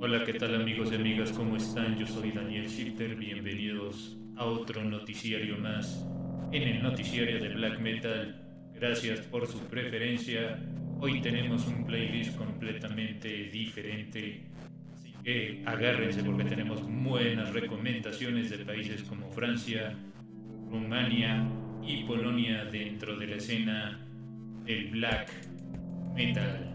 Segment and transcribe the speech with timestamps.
[0.00, 1.32] Hola, ¿qué tal amigos y amigas?
[1.32, 1.98] ¿Cómo están?
[1.98, 3.14] Yo soy Daniel Shifter.
[3.16, 6.06] Bienvenidos a otro noticiario más
[6.52, 8.40] en el noticiario de Black Metal.
[8.74, 10.58] Gracias por su preferencia.
[11.00, 14.46] Hoy tenemos un playlist completamente diferente.
[14.94, 19.94] Así que agárrense porque tenemos buenas recomendaciones de países como Francia,
[20.70, 21.46] Rumania
[21.86, 24.07] y Polonia dentro de la escena
[24.68, 25.30] del black
[26.14, 26.68] metal.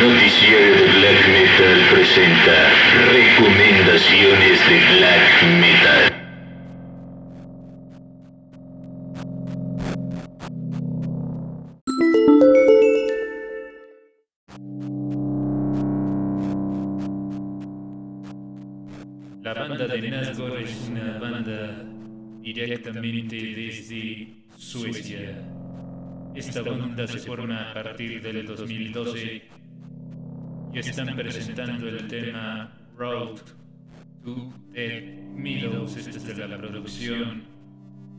[0.00, 2.72] Noticiero de Black Metal presenta
[3.12, 6.17] Recomendaciones de Black Metal.
[19.48, 21.82] La banda de Nazgûl es una banda
[22.42, 25.42] directamente desde Suecia.
[26.34, 29.42] Esta banda se forma a partir del 2012
[30.74, 33.38] y están presentando el tema Road
[34.22, 35.96] to Dead Meadows.
[35.96, 37.44] Esta es la producción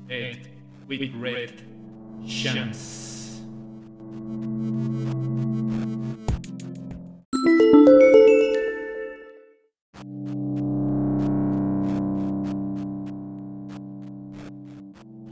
[0.07, 0.39] Dead
[0.87, 1.51] with Red
[2.25, 3.43] Chance.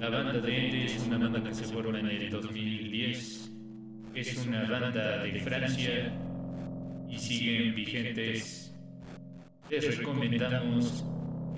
[0.09, 3.51] La banda de Ende es una banda que se forma en el 2010.
[4.15, 6.13] Es una banda de Francia
[7.09, 8.73] y siguen vigentes.
[9.69, 11.03] Les recomendamos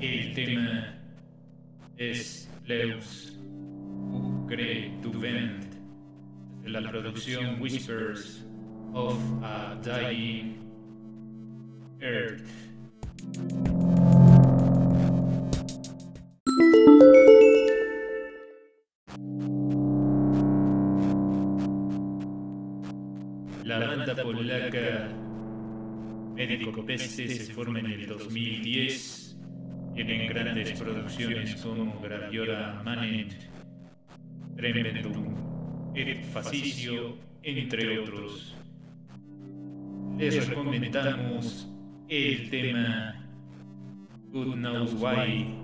[0.01, 0.95] el tema
[1.95, 3.37] es Leus
[4.11, 5.65] Ucre du Vent
[6.63, 8.47] de la producción Whispers
[8.93, 10.57] of a Dying
[12.01, 12.49] Earth.
[24.33, 25.09] Polaca
[26.35, 29.37] Médico Peste se forma en el 2010.
[29.95, 33.49] Tienen grandes producciones como Graviora Manet,
[34.55, 35.35] Tremendum,
[35.95, 38.55] Et Fascicio, entre otros.
[40.17, 41.67] Les recomendamos
[42.07, 43.27] el tema
[44.31, 45.55] Good Knows Why.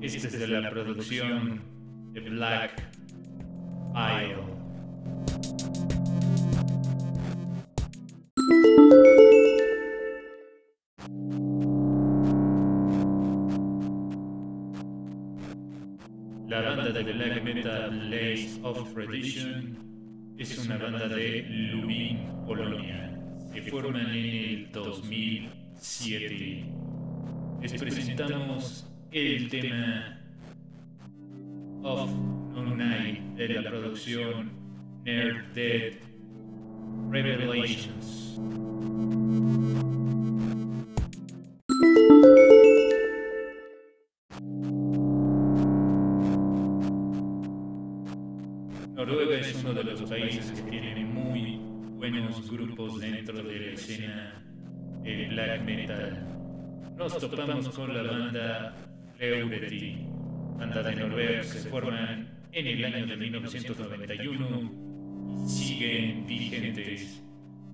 [0.00, 1.60] Este es de la producción
[2.12, 2.82] de Black
[3.94, 4.59] Isle.
[16.50, 19.78] La banda de black metal Lace of Tradition
[20.36, 23.16] es una banda de Lubin, Polonia.
[23.52, 26.64] Se forman en el 2007.
[27.62, 30.18] Les presentamos el tema
[31.82, 32.10] Of
[32.54, 34.50] Nunai de la producción
[35.04, 35.94] Nerd Dead
[37.10, 38.40] Revelations.
[52.10, 54.42] Buenos grupos dentro de la escena
[55.02, 56.26] del black metal.
[56.96, 58.76] Nos topamos con la banda
[59.16, 60.06] Fleureti,
[60.58, 64.72] banda de Noruega que se forman en el año de 1991
[65.44, 67.22] y siguen vigentes.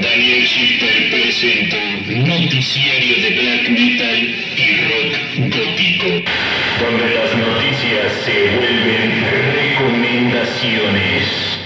[0.00, 5.18] Daniel Super presentó Noticiario de Black Metal y Rock
[5.56, 6.06] Gótico,
[6.80, 9.24] donde las noticias se vuelven
[9.54, 11.57] recomendaciones.